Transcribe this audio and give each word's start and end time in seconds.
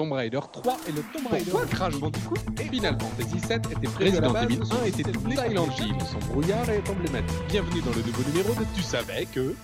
Tomb 0.00 0.12
Raider 0.12 0.40
3 0.50 0.76
et 0.88 0.92
le 0.92 1.02
Tomb 1.12 1.26
Raider 1.30 1.50
Pourquoi 1.50 1.66
Crash 1.66 2.00
Bandicoot 2.00 2.38
Final 2.56 2.96
Fantasy 2.98 3.38
7 3.38 3.66
était 3.70 3.86
prévu 3.86 4.10
Resident 4.10 4.34
Evil 4.34 4.60
1 4.82 4.86
était 4.86 5.02
tout 5.02 5.30
Silent 5.30 5.66
Hill. 5.78 5.94
Son 6.10 6.32
brouillard 6.32 6.70
est 6.70 6.88
emblématique. 6.88 7.36
Bienvenue 7.50 7.82
dans 7.82 7.90
le 7.90 8.02
nouveau 8.06 8.22
numéro 8.30 8.54
de 8.54 8.64
Tu 8.74 8.80
savais 8.80 9.26
que... 9.26 9.54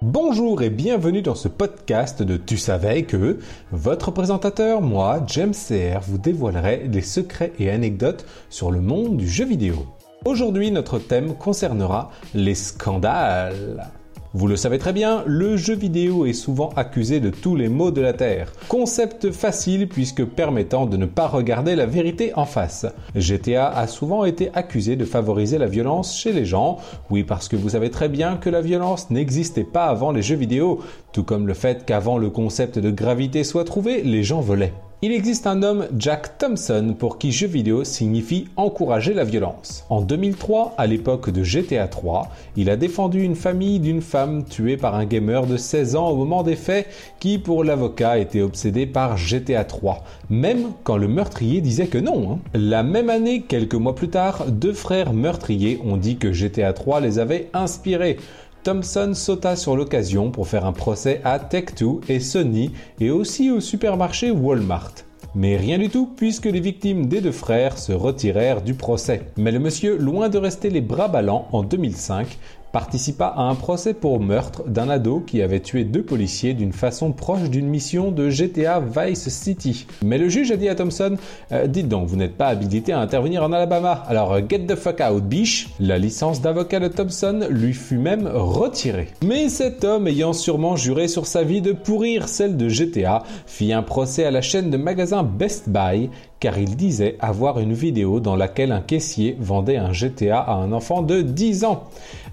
Bonjour 0.00 0.62
et 0.62 0.70
bienvenue 0.70 1.22
dans 1.22 1.34
ce 1.34 1.48
podcast 1.48 2.22
de 2.22 2.36
Tu 2.36 2.56
savais 2.56 3.02
que 3.02 3.40
votre 3.72 4.12
présentateur, 4.12 4.80
moi, 4.80 5.20
James 5.26 5.54
CR, 5.54 6.02
vous 6.02 6.18
dévoilerai 6.18 6.86
les 6.86 7.02
secrets 7.02 7.52
et 7.58 7.68
anecdotes 7.68 8.26
sur 8.48 8.70
le 8.70 8.80
monde 8.80 9.16
du 9.16 9.28
jeu 9.28 9.44
vidéo. 9.44 9.86
Aujourd'hui, 10.24 10.70
notre 10.70 11.00
thème 11.00 11.34
concernera 11.34 12.12
les 12.32 12.54
scandales. 12.54 13.90
Vous 14.36 14.48
le 14.48 14.56
savez 14.56 14.78
très 14.78 14.92
bien, 14.92 15.22
le 15.28 15.56
jeu 15.56 15.76
vidéo 15.76 16.26
est 16.26 16.32
souvent 16.32 16.70
accusé 16.74 17.20
de 17.20 17.30
tous 17.30 17.54
les 17.54 17.68
maux 17.68 17.92
de 17.92 18.00
la 18.00 18.12
Terre. 18.12 18.52
Concept 18.66 19.30
facile 19.30 19.86
puisque 19.86 20.24
permettant 20.24 20.86
de 20.86 20.96
ne 20.96 21.06
pas 21.06 21.28
regarder 21.28 21.76
la 21.76 21.86
vérité 21.86 22.32
en 22.34 22.44
face. 22.44 22.84
GTA 23.14 23.68
a 23.68 23.86
souvent 23.86 24.24
été 24.24 24.50
accusé 24.52 24.96
de 24.96 25.04
favoriser 25.04 25.56
la 25.56 25.68
violence 25.68 26.18
chez 26.18 26.32
les 26.32 26.44
gens. 26.44 26.78
Oui, 27.10 27.22
parce 27.22 27.46
que 27.46 27.54
vous 27.54 27.68
savez 27.68 27.90
très 27.90 28.08
bien 28.08 28.36
que 28.36 28.50
la 28.50 28.60
violence 28.60 29.08
n'existait 29.08 29.62
pas 29.62 29.84
avant 29.84 30.10
les 30.10 30.22
jeux 30.22 30.34
vidéo, 30.34 30.80
tout 31.12 31.22
comme 31.22 31.46
le 31.46 31.54
fait 31.54 31.86
qu'avant 31.86 32.18
le 32.18 32.28
concept 32.28 32.80
de 32.80 32.90
gravité 32.90 33.44
soit 33.44 33.62
trouvé, 33.62 34.02
les 34.02 34.24
gens 34.24 34.40
volaient. 34.40 34.72
Il 35.06 35.12
existe 35.12 35.46
un 35.46 35.62
homme, 35.62 35.86
Jack 35.98 36.38
Thompson, 36.38 36.94
pour 36.98 37.18
qui 37.18 37.30
jeu 37.30 37.46
vidéo 37.46 37.84
signifie 37.84 38.48
encourager 38.56 39.12
la 39.12 39.24
violence. 39.24 39.84
En 39.90 40.00
2003, 40.00 40.76
à 40.78 40.86
l'époque 40.86 41.28
de 41.28 41.42
GTA 41.42 41.88
3, 41.88 42.30
il 42.56 42.70
a 42.70 42.76
défendu 42.76 43.22
une 43.22 43.34
famille 43.34 43.80
d'une 43.80 44.00
femme 44.00 44.44
tuée 44.44 44.78
par 44.78 44.94
un 44.94 45.04
gamer 45.04 45.46
de 45.46 45.58
16 45.58 45.96
ans 45.96 46.08
au 46.08 46.16
moment 46.16 46.42
des 46.42 46.56
faits 46.56 46.86
qui, 47.20 47.36
pour 47.36 47.64
l'avocat, 47.64 48.16
était 48.16 48.40
obsédé 48.40 48.86
par 48.86 49.18
GTA 49.18 49.64
3, 49.64 50.02
même 50.30 50.68
quand 50.84 50.96
le 50.96 51.08
meurtrier 51.08 51.60
disait 51.60 51.88
que 51.88 51.98
non. 51.98 52.32
Hein. 52.32 52.38
La 52.54 52.82
même 52.82 53.10
année, 53.10 53.42
quelques 53.42 53.74
mois 53.74 53.94
plus 53.94 54.08
tard, 54.08 54.46
deux 54.48 54.72
frères 54.72 55.12
meurtriers 55.12 55.82
ont 55.84 55.98
dit 55.98 56.16
que 56.16 56.32
GTA 56.32 56.72
3 56.72 57.00
les 57.00 57.18
avait 57.18 57.50
inspirés. 57.52 58.16
Thompson 58.64 59.12
sauta 59.14 59.56
sur 59.56 59.76
l'occasion 59.76 60.30
pour 60.30 60.48
faire 60.48 60.64
un 60.64 60.72
procès 60.72 61.20
à 61.22 61.38
Tech2 61.38 62.00
et 62.08 62.18
Sony 62.18 62.72
et 62.98 63.10
aussi 63.10 63.50
au 63.50 63.60
supermarché 63.60 64.30
Walmart. 64.30 64.94
Mais 65.34 65.56
rien 65.56 65.76
du 65.76 65.90
tout 65.90 66.08
puisque 66.16 66.46
les 66.46 66.60
victimes 66.60 67.06
des 67.06 67.20
deux 67.20 67.30
frères 67.30 67.76
se 67.76 67.92
retirèrent 67.92 68.62
du 68.62 68.72
procès. 68.72 69.26
Mais 69.36 69.52
le 69.52 69.58
monsieur, 69.58 69.98
loin 69.98 70.30
de 70.30 70.38
rester 70.38 70.70
les 70.70 70.80
bras 70.80 71.08
ballants 71.08 71.46
en 71.52 71.62
2005, 71.62 72.38
participa 72.74 73.26
à 73.26 73.42
un 73.42 73.54
procès 73.54 73.94
pour 73.94 74.18
meurtre 74.18 74.64
d'un 74.66 74.90
ado 74.90 75.22
qui 75.24 75.42
avait 75.42 75.60
tué 75.60 75.84
deux 75.84 76.02
policiers 76.02 76.54
d'une 76.54 76.72
façon 76.72 77.12
proche 77.12 77.48
d'une 77.48 77.68
mission 77.68 78.10
de 78.10 78.30
GTA 78.30 78.80
Vice 78.80 79.28
City. 79.28 79.86
Mais 80.04 80.18
le 80.18 80.28
juge 80.28 80.50
a 80.50 80.56
dit 80.56 80.68
à 80.68 80.74
Thompson 80.74 81.16
euh, 81.52 81.68
Dites 81.68 81.86
donc, 81.86 82.08
vous 82.08 82.16
n'êtes 82.16 82.36
pas 82.36 82.48
habilité 82.48 82.92
à 82.92 82.98
intervenir 82.98 83.44
en 83.44 83.52
Alabama, 83.52 84.02
alors 84.08 84.32
euh, 84.32 84.40
get 84.40 84.66
the 84.66 84.74
fuck 84.74 85.00
out, 85.08 85.22
biche 85.22 85.68
La 85.78 85.98
licence 85.98 86.40
d'avocat 86.40 86.80
de 86.80 86.88
Thompson 86.88 87.46
lui 87.48 87.74
fut 87.74 87.96
même 87.96 88.26
retirée. 88.26 89.06
Mais 89.24 89.48
cet 89.48 89.84
homme, 89.84 90.08
ayant 90.08 90.32
sûrement 90.32 90.74
juré 90.74 91.06
sur 91.06 91.28
sa 91.28 91.44
vie 91.44 91.62
de 91.62 91.70
pourrir 91.70 92.28
celle 92.28 92.56
de 92.56 92.68
GTA, 92.68 93.22
fit 93.46 93.72
un 93.72 93.84
procès 93.84 94.24
à 94.24 94.32
la 94.32 94.42
chaîne 94.42 94.70
de 94.70 94.76
magasins 94.76 95.22
Best 95.22 95.68
Buy 95.68 96.10
car 96.44 96.58
il 96.58 96.76
disait 96.76 97.16
avoir 97.20 97.58
une 97.58 97.72
vidéo 97.72 98.20
dans 98.20 98.36
laquelle 98.36 98.70
un 98.70 98.82
caissier 98.82 99.34
vendait 99.40 99.78
un 99.78 99.94
GTA 99.94 100.40
à 100.40 100.52
un 100.52 100.72
enfant 100.72 101.00
de 101.00 101.22
10 101.22 101.64
ans. 101.64 101.84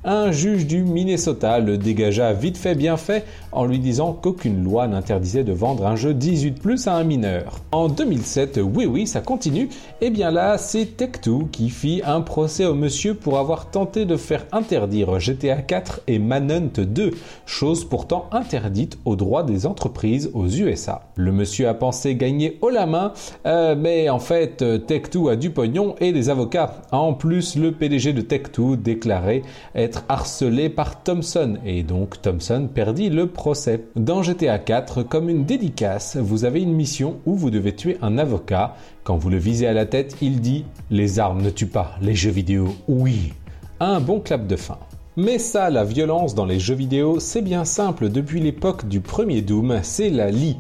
Un 0.04 0.32
juge 0.32 0.68
du 0.68 0.84
Minnesota 0.84 1.60
le 1.60 1.78
dégagea 1.78 2.34
vite 2.34 2.58
fait 2.58 2.76
bien 2.76 2.98
fait 2.98 3.24
en 3.52 3.66
lui 3.66 3.80
disant 3.80 4.14
qu'aucune 4.14 4.64
loi 4.64 4.88
n'interdisait 4.88 5.44
de 5.44 5.54
vendre 5.54 5.86
un 5.86 5.96
jeu 5.96 6.14
18 6.14 6.60
plus 6.60 6.88
à 6.88 6.96
un 6.96 7.04
mineur. 7.04 7.60
En 7.72 7.88
2007, 7.88 8.60
oui 8.64 8.86
oui, 8.86 9.06
ça 9.06 9.22
continue, 9.22 9.66
et 10.02 10.08
eh 10.08 10.10
bien 10.10 10.32
là, 10.32 10.58
c'est 10.58 10.86
Tech2 10.98 11.50
qui 11.52 11.70
fit 11.70 12.02
un 12.04 12.22
procès 12.22 12.66
au 12.66 12.74
monsieur 12.74 13.14
pour 13.14 13.38
avoir 13.38 13.70
tenté 13.70 14.06
de 14.06 14.18
faire 14.18 14.46
interdire 14.52 15.20
GTA 15.20 15.62
4 15.62 16.02
et 16.08 16.18
Manhunt 16.18 16.72
2, 16.78 17.12
chose 17.46 17.86
pourtant 17.86 18.26
interdite 18.32 18.98
aux 19.06 19.16
droits 19.16 19.44
des 19.44 19.68
entreprises 19.68 20.32
aux 20.34 20.48
USA. 20.48 21.04
Le 21.16 21.32
monsieur 21.32 21.68
a 21.68 21.76
pensé 21.76 22.16
gagner 22.16 22.58
haut 22.62 22.72
la 22.72 22.88
main, 22.88 23.14
euh, 23.46 23.76
mais 23.78 24.01
en 24.10 24.20
fait, 24.20 24.62
Tech2 24.62 25.32
a 25.32 25.36
du 25.36 25.50
pognon 25.50 25.96
et 26.00 26.12
des 26.12 26.30
avocats. 26.30 26.82
En 26.92 27.14
plus, 27.14 27.56
le 27.56 27.72
PDG 27.72 28.14
de 28.14 28.22
Tech2 28.22 28.76
déclarait 28.76 29.44
être 29.76 30.04
harcelé 30.10 30.70
par 30.70 31.04
Thompson 31.04 31.58
et 31.66 31.84
donc 31.84 32.22
Thompson 32.22 32.70
perdit 32.74 33.10
le 33.10 33.28
procès. 33.28 33.86
Dans 33.96 34.24
GTA 34.24 34.60
4, 34.60 35.04
comme 35.04 35.30
une 35.30 35.46
dédicace, 35.46 36.18
vous 36.18 36.46
avez 36.46 36.62
une 36.62 36.74
mission 36.74 37.18
où 37.26 37.36
vous 37.36 37.50
devez 37.50 37.76
tuer 37.76 37.98
un 38.02 38.18
avocat. 38.18 38.76
Quand 39.04 39.18
vous 39.18 39.30
le 39.30 39.38
visez 39.38 39.68
à 39.68 39.74
la 39.74 39.86
tête, 39.86 40.16
il 40.22 40.42
dit 40.42 40.66
Les 40.90 41.20
armes 41.20 41.42
ne 41.42 41.50
tuent 41.50 41.66
pas, 41.66 41.96
les 42.02 42.16
jeux 42.16 42.32
vidéo, 42.32 42.70
oui. 42.88 43.34
Un 43.80 44.00
bon 44.00 44.20
clap 44.20 44.48
de 44.48 44.56
fin. 44.56 44.78
Mais 45.18 45.40
ça, 45.40 45.70
la 45.70 45.84
violence 45.84 46.36
dans 46.36 46.46
les 46.46 46.60
jeux 46.60 46.76
vidéo, 46.76 47.20
c'est 47.20 47.42
bien 47.42 47.66
simple 47.66 48.10
depuis 48.10 48.40
l'époque 48.40 48.88
du 48.88 49.02
premier 49.02 49.42
Doom, 49.42 49.80
c'est 49.84 50.10
la 50.10 50.32
lie. 50.32 50.58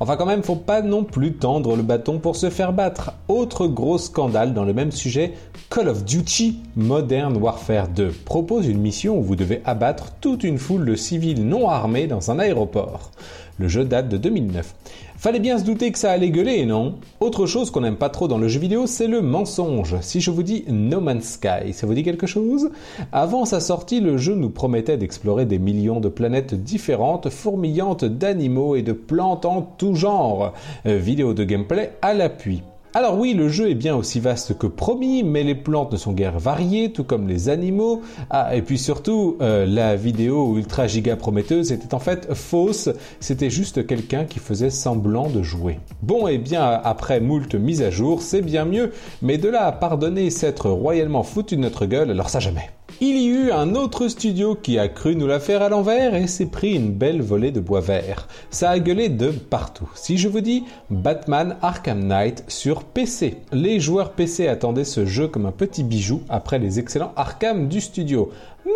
Enfin 0.00 0.16
quand 0.16 0.26
même, 0.26 0.42
faut 0.42 0.56
pas 0.56 0.82
non 0.82 1.04
plus 1.04 1.34
tendre 1.34 1.76
le 1.76 1.82
bâton 1.82 2.18
pour 2.18 2.36
se 2.36 2.50
faire 2.50 2.72
battre. 2.72 3.12
Autre 3.28 3.66
gros 3.66 3.98
scandale 3.98 4.54
dans 4.54 4.64
le 4.64 4.72
même 4.72 4.92
sujet, 4.92 5.34
Call 5.70 5.88
of 5.88 6.04
Duty 6.04 6.58
Modern 6.76 7.36
Warfare 7.36 7.88
2 7.88 8.10
propose 8.24 8.66
une 8.66 8.80
mission 8.80 9.18
où 9.18 9.22
vous 9.22 9.36
devez 9.36 9.62
abattre 9.64 10.12
toute 10.20 10.44
une 10.44 10.58
foule 10.58 10.84
de 10.84 10.94
civils 10.94 11.46
non 11.46 11.68
armés 11.68 12.06
dans 12.06 12.30
un 12.30 12.38
aéroport. 12.38 13.10
Le 13.58 13.68
jeu 13.68 13.84
date 13.84 14.08
de 14.08 14.16
2009. 14.16 14.74
Fallait 15.24 15.40
bien 15.40 15.56
se 15.56 15.64
douter 15.64 15.90
que 15.90 15.98
ça 15.98 16.10
allait 16.10 16.28
gueuler, 16.28 16.66
non? 16.66 16.96
Autre 17.18 17.46
chose 17.46 17.70
qu'on 17.70 17.80
n'aime 17.80 17.96
pas 17.96 18.10
trop 18.10 18.28
dans 18.28 18.36
le 18.36 18.46
jeu 18.46 18.60
vidéo, 18.60 18.86
c'est 18.86 19.06
le 19.06 19.22
mensonge. 19.22 19.96
Si 20.02 20.20
je 20.20 20.30
vous 20.30 20.42
dis 20.42 20.66
No 20.68 21.00
Man's 21.00 21.24
Sky, 21.24 21.72
ça 21.72 21.86
vous 21.86 21.94
dit 21.94 22.02
quelque 22.02 22.26
chose? 22.26 22.68
Avant 23.10 23.46
sa 23.46 23.60
sortie, 23.60 24.00
le 24.00 24.18
jeu 24.18 24.34
nous 24.34 24.50
promettait 24.50 24.98
d'explorer 24.98 25.46
des 25.46 25.58
millions 25.58 25.98
de 25.98 26.10
planètes 26.10 26.52
différentes, 26.52 27.30
fourmillantes 27.30 28.04
d'animaux 28.04 28.76
et 28.76 28.82
de 28.82 28.92
plantes 28.92 29.46
en 29.46 29.62
tout 29.62 29.94
genre. 29.94 30.52
Euh, 30.84 30.98
vidéo 30.98 31.32
de 31.32 31.44
gameplay 31.44 31.92
à 32.02 32.12
l'appui. 32.12 32.60
Alors 32.96 33.18
oui, 33.18 33.34
le 33.34 33.48
jeu 33.48 33.70
est 33.70 33.74
bien 33.74 33.96
aussi 33.96 34.20
vaste 34.20 34.56
que 34.56 34.68
promis, 34.68 35.24
mais 35.24 35.42
les 35.42 35.56
plantes 35.56 35.90
ne 35.90 35.96
sont 35.96 36.12
guère 36.12 36.38
variées, 36.38 36.92
tout 36.92 37.02
comme 37.02 37.26
les 37.26 37.48
animaux. 37.48 38.02
Ah, 38.30 38.54
et 38.54 38.62
puis 38.62 38.78
surtout, 38.78 39.36
euh, 39.40 39.66
la 39.66 39.96
vidéo 39.96 40.56
ultra 40.56 40.86
giga 40.86 41.16
prometteuse 41.16 41.72
était 41.72 41.92
en 41.92 41.98
fait 41.98 42.32
fausse, 42.34 42.88
c'était 43.18 43.50
juste 43.50 43.84
quelqu'un 43.84 44.26
qui 44.26 44.38
faisait 44.38 44.70
semblant 44.70 45.28
de 45.28 45.42
jouer. 45.42 45.80
Bon, 46.02 46.28
et 46.28 46.38
bien 46.38 46.62
après 46.62 47.18
moult 47.18 47.56
mises 47.56 47.82
à 47.82 47.90
jour, 47.90 48.22
c'est 48.22 48.42
bien 48.42 48.64
mieux, 48.64 48.92
mais 49.22 49.38
de 49.38 49.48
là 49.48 49.66
à 49.66 49.72
pardonner 49.72 50.30
s'être 50.30 50.70
royalement 50.70 51.24
foutu 51.24 51.56
de 51.56 51.62
notre 51.62 51.86
gueule, 51.86 52.12
alors 52.12 52.30
ça 52.30 52.38
jamais. 52.38 52.70
Il 53.06 53.18
y 53.18 53.26
eut 53.26 53.52
un 53.52 53.74
autre 53.74 54.08
studio 54.08 54.54
qui 54.54 54.78
a 54.78 54.88
cru 54.88 55.14
nous 55.14 55.26
la 55.26 55.38
faire 55.38 55.60
à 55.60 55.68
l'envers 55.68 56.14
et 56.14 56.26
s'est 56.26 56.46
pris 56.46 56.72
une 56.72 56.90
belle 56.90 57.20
volée 57.20 57.50
de 57.50 57.60
bois 57.60 57.82
vert. 57.82 58.28
Ça 58.48 58.70
a 58.70 58.78
gueulé 58.78 59.10
de 59.10 59.28
partout. 59.28 59.90
Si 59.94 60.16
je 60.16 60.26
vous 60.26 60.40
dis 60.40 60.64
Batman 60.88 61.58
Arkham 61.60 62.02
Knight 62.02 62.44
sur 62.48 62.82
PC, 62.82 63.36
les 63.52 63.78
joueurs 63.78 64.12
PC 64.12 64.48
attendaient 64.48 64.84
ce 64.84 65.04
jeu 65.04 65.28
comme 65.28 65.44
un 65.44 65.52
petit 65.52 65.84
bijou 65.84 66.22
après 66.30 66.58
les 66.58 66.78
excellents 66.78 67.12
Arkham 67.14 67.68
du 67.68 67.82
studio. 67.82 68.32
Mais, 68.66 68.72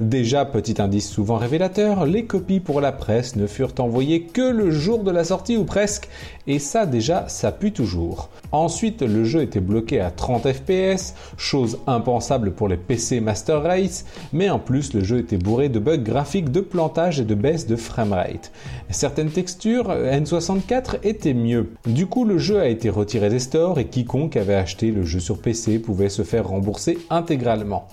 déjà 0.00 0.46
petit 0.46 0.80
indice 0.80 1.10
souvent 1.10 1.36
révélateur, 1.36 2.06
les 2.06 2.24
copies 2.24 2.60
pour 2.60 2.80
la 2.80 2.92
presse 2.92 3.36
ne 3.36 3.46
furent 3.46 3.74
envoyées 3.78 4.22
que 4.22 4.40
le 4.40 4.70
jour 4.70 5.04
de 5.04 5.10
la 5.10 5.24
sortie 5.24 5.58
ou 5.58 5.64
presque, 5.64 6.08
et 6.46 6.58
ça 6.58 6.86
déjà 6.86 7.28
ça 7.28 7.52
pue 7.52 7.72
toujours. 7.72 8.30
Ensuite 8.52 9.02
le 9.02 9.24
jeu 9.24 9.42
était 9.42 9.60
bloqué 9.60 10.00
à 10.00 10.10
30 10.10 10.50
fps, 10.50 11.14
chose 11.36 11.78
impensable 11.86 12.52
pour 12.52 12.68
les 12.68 12.78
PC 12.78 13.20
Master 13.20 13.62
Race, 13.62 14.06
mais 14.32 14.48
en 14.48 14.58
plus 14.58 14.94
le 14.94 15.04
jeu 15.04 15.18
était 15.18 15.36
bourré 15.36 15.68
de 15.68 15.78
bugs 15.78 15.98
graphiques 15.98 16.50
de 16.50 16.60
plantage 16.60 17.20
et 17.20 17.24
de 17.24 17.34
baisse 17.34 17.66
de 17.66 17.76
framerate. 17.76 18.50
Certaines 18.88 19.30
textures 19.30 19.90
N64 19.90 21.00
étaient 21.02 21.34
mieux. 21.34 21.72
Du 21.84 22.06
coup 22.06 22.24
le 22.24 22.38
jeu 22.38 22.60
a 22.60 22.68
été 22.68 22.88
retiré 22.88 23.28
des 23.28 23.40
stores 23.40 23.78
et 23.78 23.84
quiconque 23.84 24.36
avait 24.36 24.54
acheté 24.54 24.90
le 24.90 25.02
jeu 25.02 25.20
sur 25.20 25.38
PC 25.38 25.78
pouvait 25.78 26.08
se 26.08 26.22
faire 26.22 26.48
rembourser 26.48 26.98
intégralement. 27.10 27.86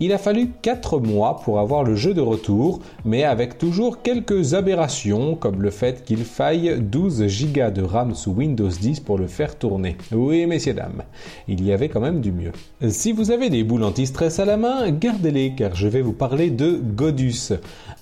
Il 0.00 0.12
a 0.12 0.18
fallu 0.18 0.48
4 0.60 0.98
mois 0.98 1.40
pour 1.44 1.60
avoir 1.60 1.84
le 1.84 1.94
jeu 1.94 2.14
de 2.14 2.20
retour, 2.20 2.80
mais 3.04 3.22
avec 3.22 3.58
toujours 3.58 4.02
quelques 4.02 4.54
aberrations, 4.54 5.36
comme 5.36 5.62
le 5.62 5.70
fait 5.70 6.04
qu'il 6.04 6.24
faille 6.24 6.80
12 6.80 7.22
Go 7.54 7.70
de 7.70 7.82
RAM 7.82 8.16
sous 8.16 8.32
Windows 8.32 8.68
10 8.68 8.98
pour 9.00 9.18
le 9.18 9.28
faire 9.28 9.56
tourner. 9.56 9.96
Oui, 10.10 10.46
messieurs, 10.46 10.74
dames, 10.74 11.04
il 11.46 11.64
y 11.64 11.72
avait 11.72 11.88
quand 11.88 12.00
même 12.00 12.20
du 12.20 12.32
mieux. 12.32 12.50
Si 12.88 13.12
vous 13.12 13.30
avez 13.30 13.50
des 13.50 13.62
boules 13.62 13.84
anti-stress 13.84 14.40
à 14.40 14.44
la 14.44 14.56
main, 14.56 14.90
gardez-les, 14.90 15.54
car 15.54 15.76
je 15.76 15.86
vais 15.86 16.02
vous 16.02 16.12
parler 16.12 16.50
de 16.50 16.72
Godus, 16.72 17.52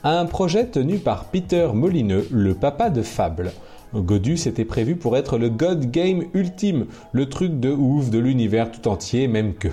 un 0.02 0.24
projet 0.24 0.64
tenu 0.64 0.96
par 0.96 1.26
Peter 1.26 1.68
Molineux, 1.74 2.26
le 2.30 2.54
papa 2.54 2.88
de 2.88 3.02
Fable. 3.02 3.52
Godus 3.94 4.46
était 4.46 4.64
prévu 4.64 4.96
pour 4.96 5.18
être 5.18 5.36
le 5.36 5.50
God 5.50 5.90
Game 5.90 6.24
ultime, 6.32 6.86
le 7.12 7.28
truc 7.28 7.60
de 7.60 7.70
ouf 7.70 8.08
de 8.08 8.18
l'univers 8.18 8.70
tout 8.70 8.88
entier, 8.88 9.28
même 9.28 9.52
que. 9.52 9.68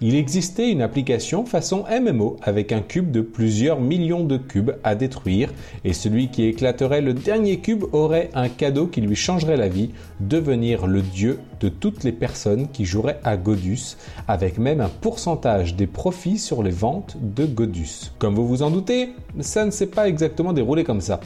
Il 0.00 0.14
existait 0.14 0.70
une 0.70 0.82
application 0.82 1.44
façon 1.44 1.84
MMO 1.90 2.36
avec 2.42 2.70
un 2.70 2.80
cube 2.80 3.10
de 3.10 3.20
plusieurs 3.20 3.80
millions 3.80 4.22
de 4.22 4.36
cubes 4.36 4.70
à 4.84 4.94
détruire 4.94 5.52
et 5.84 5.92
celui 5.92 6.28
qui 6.28 6.44
éclaterait 6.44 7.00
le 7.00 7.14
dernier 7.14 7.58
cube 7.58 7.84
aurait 7.92 8.30
un 8.34 8.48
cadeau 8.48 8.86
qui 8.86 9.00
lui 9.00 9.16
changerait 9.16 9.56
la 9.56 9.68
vie, 9.68 9.90
devenir 10.20 10.86
le 10.86 11.02
dieu 11.02 11.40
de 11.60 11.68
toutes 11.68 12.04
les 12.04 12.12
personnes 12.12 12.68
qui 12.68 12.84
joueraient 12.84 13.18
à 13.24 13.36
Godus, 13.36 13.96
avec 14.28 14.58
même 14.58 14.80
un 14.80 14.88
pourcentage 14.88 15.74
des 15.74 15.88
profits 15.88 16.38
sur 16.38 16.62
les 16.62 16.70
ventes 16.70 17.16
de 17.20 17.44
Godus. 17.44 18.12
Comme 18.18 18.36
vous 18.36 18.46
vous 18.46 18.62
en 18.62 18.70
doutez, 18.70 19.14
ça 19.40 19.64
ne 19.64 19.72
s'est 19.72 19.86
pas 19.86 20.08
exactement 20.08 20.52
déroulé 20.52 20.84
comme 20.84 21.00
ça. 21.00 21.18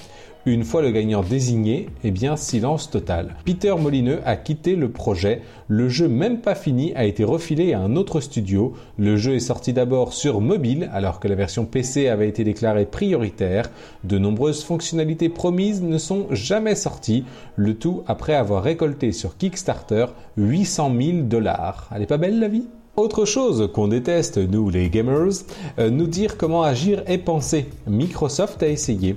Une 0.44 0.65
fois 0.65 0.83
le 0.83 0.91
gagnant 0.91 1.23
désigné, 1.23 1.89
eh 2.03 2.11
bien 2.11 2.37
silence 2.37 2.91
total. 2.91 3.37
Peter 3.44 3.73
Molineux 3.79 4.19
a 4.25 4.35
quitté 4.35 4.75
le 4.75 4.91
projet, 4.91 5.43
le 5.69 5.89
jeu 5.89 6.09
même 6.09 6.41
pas 6.41 6.56
fini 6.56 6.93
a 6.97 7.05
été 7.05 7.23
refilé 7.23 7.75
à 7.75 7.79
un 7.79 7.94
autre 7.94 8.21
studio, 8.21 8.73
le 8.99 9.17
jeu 9.17 9.37
est 9.37 9.39
sorti 9.39 9.73
d'abord 9.73 10.12
sur 10.12 10.41
mobile 10.41 10.91
alors 10.93 11.21
que 11.21 11.29
la 11.29 11.37
version 11.37 11.65
PC 11.65 12.09
avait 12.09 12.29
été 12.29 12.43
déclarée 12.43 12.87
prioritaire, 12.87 13.71
de 14.03 14.19
nombreuses 14.19 14.65
fonctionnalités 14.65 15.29
promises 15.29 15.81
ne 15.81 15.97
sont 15.97 16.27
jamais 16.33 16.75
sorties, 16.75 17.23
le 17.55 17.75
tout 17.75 18.03
après 18.09 18.35
avoir 18.35 18.65
récolté 18.65 19.12
sur 19.12 19.37
Kickstarter 19.37 20.06
800 20.39 20.93
000 21.00 21.19
dollars. 21.23 21.89
Elle 21.94 22.03
est 22.03 22.06
pas 22.06 22.19
belle 22.19 22.41
la 22.41 22.49
vie? 22.49 22.67
Autre 22.97 23.25
chose 23.25 23.71
qu'on 23.73 23.89
déteste, 23.89 24.39
nous 24.39 24.71
les 24.71 24.91
gamers, 24.91 25.44
euh, 25.79 25.89
nous 25.89 26.09
dire 26.09 26.37
comment 26.37 26.65
agir 26.65 27.05
et 27.06 27.17
penser. 27.17 27.67
Microsoft 27.87 28.62
a 28.65 28.69
essayé 28.69 29.17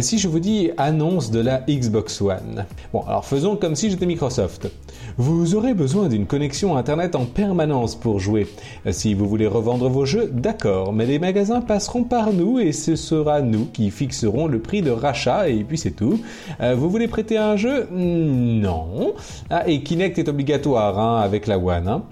si 0.00 0.18
je 0.18 0.28
vous 0.28 0.40
dis 0.40 0.70
annonce 0.78 1.30
de 1.30 1.40
la 1.40 1.62
Xbox 1.68 2.20
One? 2.22 2.64
Bon, 2.92 3.02
alors 3.06 3.24
faisons 3.24 3.56
comme 3.56 3.76
si 3.76 3.90
j'étais 3.90 4.06
Microsoft. 4.06 4.70
Vous 5.18 5.54
aurez 5.54 5.74
besoin 5.74 6.08
d'une 6.08 6.26
connexion 6.26 6.76
Internet 6.76 7.14
en 7.14 7.26
permanence 7.26 7.94
pour 7.94 8.18
jouer. 8.18 8.46
Si 8.90 9.12
vous 9.12 9.28
voulez 9.28 9.46
revendre 9.46 9.88
vos 9.88 10.06
jeux, 10.06 10.30
d'accord, 10.32 10.92
mais 10.92 11.04
les 11.04 11.18
magasins 11.18 11.60
passeront 11.60 12.04
par 12.04 12.32
nous 12.32 12.58
et 12.58 12.72
ce 12.72 12.96
sera 12.96 13.42
nous 13.42 13.66
qui 13.66 13.90
fixerons 13.90 14.46
le 14.46 14.60
prix 14.60 14.80
de 14.80 14.90
rachat 14.90 15.48
et 15.50 15.64
puis 15.64 15.76
c'est 15.76 15.90
tout. 15.90 16.20
Euh, 16.60 16.74
vous 16.74 16.88
voulez 16.88 17.08
prêter 17.08 17.36
un 17.36 17.56
jeu? 17.56 17.88
Non. 17.90 19.14
Ah, 19.50 19.68
et 19.68 19.82
Kinect 19.82 20.18
est 20.18 20.28
obligatoire 20.28 20.98
hein, 20.98 21.20
avec 21.20 21.46
la 21.46 21.58
One. 21.58 21.88
Hein. 21.88 22.02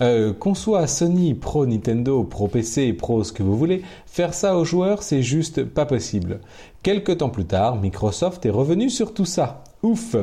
Euh, 0.00 0.32
qu'on 0.32 0.54
soit 0.54 0.86
Sony, 0.86 1.34
Pro 1.34 1.66
Nintendo, 1.66 2.24
Pro 2.24 2.48
PC, 2.48 2.92
Pro 2.92 3.22
ce 3.22 3.32
que 3.32 3.42
vous 3.42 3.56
voulez, 3.56 3.82
faire 4.06 4.34
ça 4.34 4.56
aux 4.56 4.64
joueurs, 4.64 5.02
c'est 5.02 5.22
juste 5.22 5.64
pas 5.64 5.86
possible. 5.86 6.40
Quelque 6.82 7.12
temps 7.12 7.30
plus 7.30 7.44
tard, 7.44 7.76
Microsoft 7.76 8.44
est 8.44 8.50
revenu 8.50 8.90
sur 8.90 9.14
tout 9.14 9.24
ça. 9.24 9.62
Ouf 9.82 10.16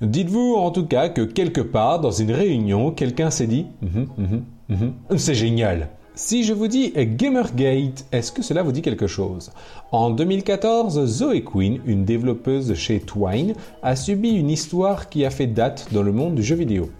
Dites-vous 0.00 0.54
en 0.56 0.70
tout 0.70 0.86
cas 0.86 1.08
que 1.08 1.22
quelque 1.22 1.60
part, 1.60 2.00
dans 2.00 2.10
une 2.10 2.32
réunion, 2.32 2.92
quelqu'un 2.92 3.30
s'est 3.30 3.46
dit 3.46 3.66
mhm, 3.82 4.06
mhm, 4.16 4.44
mhm, 4.68 5.18
C'est 5.18 5.34
génial 5.34 5.90
si 6.18 6.42
je 6.42 6.52
vous 6.52 6.66
dis 6.66 6.92
Gamergate, 6.96 8.04
est-ce 8.10 8.32
que 8.32 8.42
cela 8.42 8.64
vous 8.64 8.72
dit 8.72 8.82
quelque 8.82 9.06
chose? 9.06 9.52
En 9.92 10.10
2014, 10.10 11.04
Zoe 11.04 11.44
Quinn, 11.44 11.78
une 11.86 12.04
développeuse 12.04 12.74
chez 12.74 12.98
Twine, 12.98 13.54
a 13.84 13.94
subi 13.94 14.30
une 14.30 14.50
histoire 14.50 15.10
qui 15.10 15.24
a 15.24 15.30
fait 15.30 15.46
date 15.46 15.86
dans 15.92 16.02
le 16.02 16.10
monde 16.10 16.34
du 16.34 16.42
jeu 16.42 16.56
vidéo. 16.56 16.90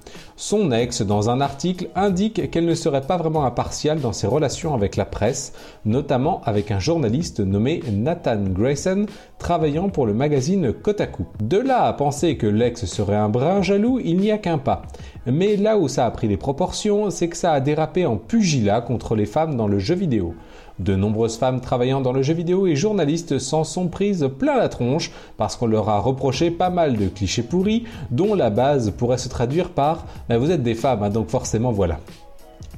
Son 0.41 0.71
ex, 0.71 1.03
dans 1.03 1.31
un 1.31 1.41
article, 1.41 1.89
indique 1.97 2.53
qu'elle 2.53 2.65
ne 2.65 2.77
serait 2.77 3.01
pas 3.01 3.17
vraiment 3.17 3.45
impartiale 3.45 3.99
dans 3.99 4.13
ses 4.13 4.29
relations 4.29 4.73
avec 4.73 4.95
la 4.95 5.05
presse, 5.05 5.53
notamment 5.85 6.43
avec 6.45 6.71
un 6.71 6.79
journaliste 6.79 7.41
nommé 7.41 7.83
Nathan 7.93 8.45
Grayson, 8.45 9.07
travaillant 9.41 9.89
pour 9.89 10.07
le 10.07 10.15
magazine 10.15 10.73
Kotaku. 10.73 11.25
De 11.41 11.59
là 11.59 11.87
à 11.87 11.93
penser 11.93 12.37
que 12.37 12.47
l'ex 12.47 12.85
serait 12.85 13.17
un 13.17 13.29
brin 13.29 13.63
jaloux, 13.63 13.99
il 13.99 14.19
n'y 14.19 14.31
a 14.31 14.39
qu'un 14.39 14.59
pas. 14.59 14.83
Mais 15.27 15.57
là 15.57 15.77
où 15.77 15.89
ça 15.89 16.07
a 16.07 16.11
pris 16.13 16.29
des 16.29 16.37
proportions, 16.37 17.11
c'est 17.11 17.29
que 17.29 17.37
ça 17.37 17.51
a 17.51 17.59
dérapé 17.59 18.07
en 18.07 18.17
pugilat 18.17 18.81
contre 18.81 19.17
les 19.17 19.27
femmes 19.27 19.57
dans 19.57 19.67
le 19.67 19.81
jeu 19.81 19.97
vidéo. 19.97 20.37
De 20.79 20.95
nombreuses 20.95 21.37
femmes 21.37 21.61
travaillant 21.61 22.01
dans 22.01 22.13
le 22.13 22.23
jeu 22.23 22.35
vidéo 22.35 22.67
et 22.67 22.77
journalistes 22.77 23.39
s'en 23.39 23.65
sont 23.65 23.89
prises 23.89 24.29
plein 24.39 24.57
la 24.57 24.69
tronche 24.69 25.11
parce 25.37 25.57
qu'on 25.57 25.67
leur 25.67 25.89
a 25.89 25.99
reproché 25.99 26.51
pas 26.51 26.71
mal 26.71 26.97
de 26.97 27.09
clichés 27.09 27.43
pourris 27.43 27.85
dont 28.11 28.35
la 28.35 28.51
base 28.51 28.93
pourrait 28.93 29.19
se 29.19 29.29
traduire 29.29 29.71
par 29.71 30.07
ben, 30.29 30.39
vous 30.39 30.51
êtes 30.51 30.63
des 30.63 30.75
femmes, 30.75 31.03
hein, 31.03 31.11
donc 31.11 31.29
forcément 31.29 31.73
voilà. 31.73 31.99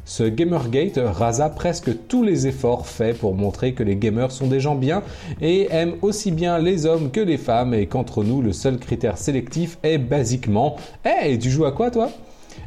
Ce 0.06 0.25
Gamergate 0.25 0.99
rasa 0.99 1.50
presque 1.50 1.91
tous 2.08 2.23
les 2.23 2.47
efforts 2.47 2.87
faits 2.87 3.19
pour 3.19 3.35
montrer 3.35 3.75
que 3.75 3.82
les 3.82 3.97
gamers 3.97 4.32
sont 4.32 4.49
des 4.49 4.58
gens 4.58 4.75
bien 4.75 5.03
et 5.41 5.69
aiment 5.70 5.94
aussi 6.03 6.32
bien 6.32 6.58
les 6.58 6.87
hommes 6.87 7.11
que 7.11 7.20
les 7.20 7.37
femmes 7.37 7.75
et 7.75 7.87
qu'entre 7.87 8.25
nous 8.25 8.43
le 8.43 8.53
seul 8.53 8.79
critère 8.79 9.19
sélectif 9.19 9.79
est 9.82 9.99
basiquement 9.99 10.76
Hey, 11.05 11.38
tu 11.38 11.50
joues 11.50 11.67
à 11.67 11.73
quoi 11.73 11.91
toi? 11.91 12.11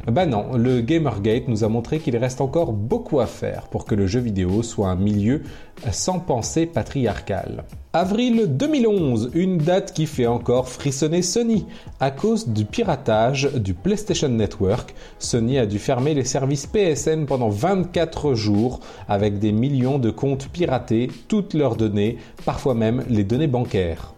Bah 0.06 0.26
non, 0.26 0.56
le 0.56 0.80
Gamergate 0.80 1.48
nous 1.48 1.64
a 1.64 1.68
montré 1.68 1.98
qu'il 1.98 2.16
reste 2.16 2.40
encore 2.40 2.72
beaucoup 2.72 3.20
à 3.20 3.26
faire 3.26 3.68
pour 3.68 3.84
que 3.84 3.94
le 3.94 4.06
jeu 4.06 4.20
vidéo 4.20 4.62
soit 4.62 4.88
un 4.88 4.96
milieu 4.96 5.42
sans 5.90 6.18
pensée 6.18 6.66
patriarcale. 6.66 7.64
Avril 7.92 8.46
2011, 8.48 9.30
une 9.34 9.58
date 9.58 9.92
qui 9.92 10.06
fait 10.06 10.26
encore 10.26 10.68
frissonner 10.68 11.22
Sony. 11.22 11.66
À 12.00 12.10
cause 12.10 12.48
du 12.48 12.64
piratage 12.64 13.52
du 13.54 13.72
PlayStation 13.72 14.28
Network, 14.28 14.94
Sony 15.18 15.58
a 15.58 15.66
dû 15.66 15.78
fermer 15.78 16.12
les 16.14 16.24
services 16.24 16.66
PSN 16.66 17.26
pendant 17.26 17.50
24 17.50 18.34
jours 18.34 18.80
avec 19.08 19.38
des 19.38 19.52
millions 19.52 19.98
de 19.98 20.10
comptes 20.10 20.48
piratés, 20.48 21.08
toutes 21.28 21.54
leurs 21.54 21.76
données, 21.76 22.18
parfois 22.44 22.74
même 22.74 23.04
les 23.08 23.24
données 23.24 23.46
bancaires. 23.46 24.13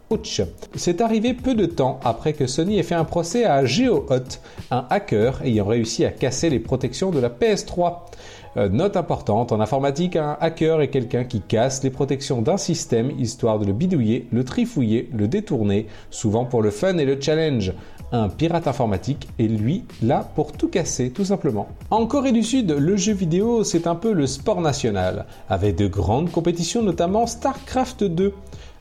C'est 0.76 1.00
arrivé 1.00 1.35
peu 1.35 1.55
de 1.56 1.67
temps 1.67 1.99
après 2.05 2.32
que 2.32 2.47
Sony 2.47 2.79
ait 2.79 2.85
fait 2.85 2.94
un 2.94 3.05
procès 3.05 3.44
à 3.44 3.64
GeoHot, 3.64 4.38
un 4.70 4.87
hacker 4.88 5.43
ayant 5.43 5.64
réussi 5.64 6.05
à 6.05 6.11
casser 6.11 6.49
les 6.49 6.61
protections 6.61 7.11
de 7.11 7.19
la 7.19 7.29
PS3. 7.29 8.03
Euh, 8.56 8.69
note 8.69 8.97
importante, 8.97 9.50
en 9.50 9.61
informatique, 9.61 10.14
un 10.14 10.37
hacker 10.41 10.81
est 10.81 10.88
quelqu'un 10.88 11.25
qui 11.25 11.41
casse 11.41 11.82
les 11.82 11.91
protections 11.91 12.41
d'un 12.41 12.56
système 12.56 13.11
histoire 13.19 13.58
de 13.58 13.67
le 13.67 13.73
bidouiller, 13.73 14.29
le 14.31 14.44
trifouiller, 14.44 15.11
le 15.12 15.26
détourner, 15.26 15.88
souvent 16.11 16.44
pour 16.44 16.62
le 16.62 16.70
fun 16.70 16.97
et 16.99 17.05
le 17.05 17.20
challenge. 17.20 17.73
Un 18.12 18.29
pirate 18.29 18.69
informatique 18.69 19.29
est 19.41 19.49
lui 19.49 19.85
là 20.00 20.31
pour 20.37 20.53
tout 20.53 20.69
casser, 20.69 21.11
tout 21.11 21.25
simplement. 21.25 21.67
En 21.91 22.06
Corée 22.06 22.31
du 22.31 22.44
Sud, 22.44 22.70
le 22.70 22.97
jeu 22.97 23.12
vidéo 23.12 23.64
c'est 23.64 23.88
un 23.88 23.97
peu 23.97 24.12
le 24.12 24.29
sport 24.29 24.61
national, 24.61 25.26
avec 25.49 25.75
de 25.76 25.88
grandes 25.88 26.31
compétitions, 26.31 26.82
notamment 26.82 27.26
StarCraft 27.26 28.05
2. 28.05 28.32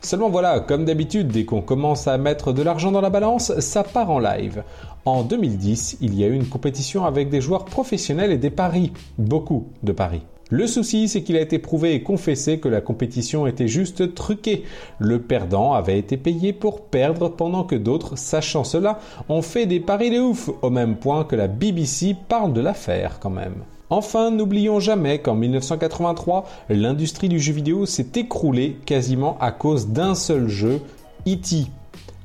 Seulement 0.05 0.29
voilà, 0.29 0.59
comme 0.59 0.85
d'habitude, 0.85 1.29
dès 1.29 1.45
qu'on 1.45 1.63
commence 1.63 2.07
à 2.07 2.19
mettre 2.19 2.53
de 2.53 2.61
l'argent 2.61 2.91
dans 2.91 3.01
la 3.01 3.09
balance, 3.09 3.59
ça 3.59 3.83
part 3.83 4.11
en 4.11 4.19
live. 4.19 4.61
En 5.03 5.23
2010, 5.23 5.97
il 5.99 6.13
y 6.13 6.23
a 6.23 6.27
eu 6.27 6.35
une 6.35 6.45
compétition 6.45 7.05
avec 7.05 7.29
des 7.29 7.41
joueurs 7.41 7.65
professionnels 7.65 8.31
et 8.31 8.37
des 8.37 8.51
paris. 8.51 8.93
Beaucoup 9.17 9.65
de 9.81 9.93
paris. 9.93 10.21
Le 10.51 10.67
souci, 10.67 11.07
c'est 11.07 11.23
qu'il 11.23 11.37
a 11.37 11.41
été 11.41 11.57
prouvé 11.57 11.95
et 11.95 12.03
confessé 12.03 12.59
que 12.59 12.69
la 12.69 12.81
compétition 12.81 13.47
était 13.47 13.67
juste 13.67 14.13
truquée. 14.13 14.63
Le 14.99 15.19
perdant 15.19 15.73
avait 15.73 15.97
été 15.97 16.17
payé 16.17 16.53
pour 16.53 16.81
perdre 16.81 17.29
pendant 17.29 17.63
que 17.63 17.75
d'autres, 17.75 18.15
sachant 18.15 18.63
cela, 18.63 18.99
ont 19.27 19.41
fait 19.41 19.65
des 19.65 19.79
paris 19.79 20.11
de 20.11 20.19
ouf, 20.19 20.51
au 20.61 20.69
même 20.69 20.97
point 20.97 21.23
que 21.23 21.35
la 21.35 21.47
BBC 21.47 22.15
parle 22.29 22.53
de 22.53 22.61
l'affaire 22.61 23.17
quand 23.19 23.31
même. 23.31 23.63
Enfin, 23.91 24.31
n'oublions 24.31 24.79
jamais 24.79 25.19
qu'en 25.19 25.35
1983, 25.35 26.45
l'industrie 26.69 27.29
du 27.29 27.39
jeu 27.39 27.53
vidéo 27.53 27.85
s'est 27.85 28.09
écroulée 28.15 28.77
quasiment 28.85 29.37
à 29.39 29.51
cause 29.51 29.89
d'un 29.89 30.15
seul 30.15 30.47
jeu, 30.47 30.81
E.T. 31.27 31.67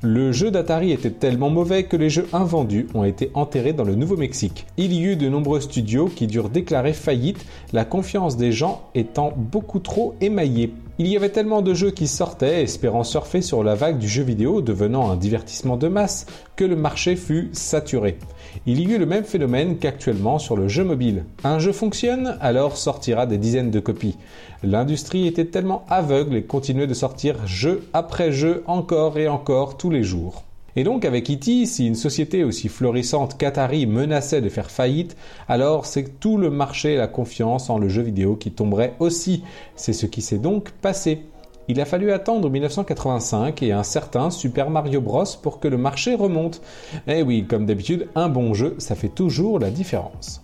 Le 0.03 0.31
jeu 0.31 0.49
d'Atari 0.49 0.91
était 0.91 1.11
tellement 1.11 1.51
mauvais 1.51 1.83
que 1.83 1.95
les 1.95 2.09
jeux 2.09 2.27
invendus 2.33 2.87
ont 2.95 3.03
été 3.03 3.29
enterrés 3.35 3.73
dans 3.73 3.83
le 3.83 3.93
Nouveau-Mexique. 3.93 4.65
Il 4.77 4.93
y 4.93 5.03
eut 5.03 5.15
de 5.15 5.29
nombreux 5.29 5.61
studios 5.61 6.07
qui 6.07 6.25
durent 6.25 6.49
déclarer 6.49 6.93
faillite, 6.93 7.45
la 7.71 7.85
confiance 7.85 8.35
des 8.35 8.51
gens 8.51 8.81
étant 8.95 9.31
beaucoup 9.35 9.77
trop 9.77 10.15
émaillée. 10.19 10.73
Il 11.03 11.07
y 11.07 11.15
avait 11.15 11.29
tellement 11.29 11.63
de 11.63 11.73
jeux 11.73 11.89
qui 11.89 12.05
sortaient, 12.05 12.61
espérant 12.61 13.03
surfer 13.03 13.41
sur 13.41 13.63
la 13.63 13.73
vague 13.73 13.97
du 13.97 14.07
jeu 14.07 14.21
vidéo 14.21 14.61
devenant 14.61 15.09
un 15.09 15.15
divertissement 15.15 15.75
de 15.75 15.87
masse, 15.87 16.27
que 16.55 16.63
le 16.63 16.75
marché 16.75 17.15
fut 17.15 17.49
saturé. 17.53 18.19
Il 18.67 18.79
y 18.79 18.83
eut 18.83 18.99
le 18.99 19.07
même 19.07 19.23
phénomène 19.23 19.79
qu'actuellement 19.79 20.37
sur 20.37 20.55
le 20.55 20.67
jeu 20.67 20.83
mobile. 20.83 21.25
Un 21.43 21.57
jeu 21.57 21.71
fonctionne, 21.71 22.37
alors 22.39 22.77
sortira 22.77 23.25
des 23.25 23.39
dizaines 23.39 23.71
de 23.71 23.79
copies. 23.79 24.19
L'industrie 24.61 25.25
était 25.25 25.45
tellement 25.45 25.87
aveugle 25.89 26.35
et 26.35 26.43
continuait 26.43 26.85
de 26.85 26.93
sortir 26.93 27.47
jeu 27.47 27.81
après 27.93 28.31
jeu 28.31 28.63
encore 28.67 29.17
et 29.17 29.27
encore 29.27 29.77
tous 29.77 29.89
les 29.89 30.03
jours. 30.03 30.43
Et 30.75 30.83
donc 30.83 31.05
avec 31.05 31.29
E.T., 31.29 31.65
si 31.65 31.87
une 31.87 31.95
société 31.95 32.43
aussi 32.43 32.69
florissante 32.69 33.37
qu'Atari 33.37 33.85
menaçait 33.85 34.41
de 34.41 34.49
faire 34.49 34.71
faillite, 34.71 35.17
alors 35.47 35.85
c'est 35.85 36.19
tout 36.19 36.37
le 36.37 36.49
marché 36.49 36.93
et 36.93 36.97
la 36.97 37.07
confiance 37.07 37.69
en 37.69 37.77
le 37.77 37.89
jeu 37.89 38.01
vidéo 38.01 38.35
qui 38.35 38.51
tomberait 38.51 38.95
aussi. 38.99 39.43
C'est 39.75 39.93
ce 39.93 40.05
qui 40.05 40.21
s'est 40.21 40.37
donc 40.37 40.71
passé. 40.71 41.23
Il 41.67 41.79
a 41.79 41.85
fallu 41.85 42.11
attendre 42.11 42.49
1985 42.49 43.63
et 43.63 43.71
un 43.71 43.83
certain 43.83 44.29
Super 44.29 44.69
Mario 44.69 44.99
Bros 44.99 45.23
pour 45.41 45.59
que 45.59 45.67
le 45.67 45.77
marché 45.77 46.15
remonte. 46.15 46.61
Eh 47.07 47.21
oui, 47.21 47.45
comme 47.47 47.65
d'habitude, 47.65 48.07
un 48.15 48.29
bon 48.29 48.53
jeu, 48.53 48.75
ça 48.77 48.95
fait 48.95 49.09
toujours 49.09 49.59
la 49.59 49.69
différence. 49.69 50.41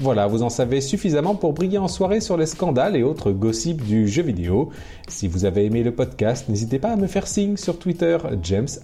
Voilà, 0.00 0.26
vous 0.26 0.42
en 0.42 0.48
savez 0.48 0.80
suffisamment 0.80 1.34
pour 1.34 1.52
briller 1.52 1.76
en 1.76 1.86
soirée 1.86 2.22
sur 2.22 2.38
les 2.38 2.46
scandales 2.46 2.96
et 2.96 3.02
autres 3.02 3.32
gossips 3.32 3.84
du 3.84 4.08
jeu 4.08 4.22
vidéo. 4.22 4.70
Si 5.08 5.28
vous 5.28 5.44
avez 5.44 5.66
aimé 5.66 5.82
le 5.82 5.94
podcast, 5.94 6.48
n'hésitez 6.48 6.78
pas 6.78 6.92
à 6.92 6.96
me 6.96 7.06
faire 7.06 7.26
signe 7.26 7.58
sur 7.58 7.78
Twitter, 7.78 8.16
james.cr. 8.42 8.80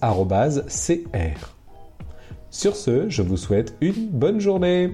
Sur 2.51 2.75
ce, 2.75 3.09
je 3.09 3.23
vous 3.23 3.35
souhaite 3.35 3.75
une 3.81 4.09
bonne 4.09 4.39
journée. 4.39 4.91